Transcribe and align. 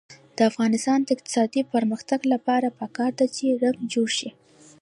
د 0.35 0.39
افغانستان 0.51 0.99
د 1.03 1.07
اقتصادي 1.15 1.61
پرمختګ 1.73 2.19
لپاره 2.33 2.75
پکار 2.79 3.11
ده 3.19 3.25
چې 3.35 3.59
رنګ 3.63 3.79
جوړ 3.93 4.09
شي. 4.17 4.29